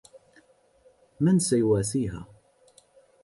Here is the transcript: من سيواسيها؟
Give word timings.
من 1.19 1.39
سيواسيها؟ 1.39 2.25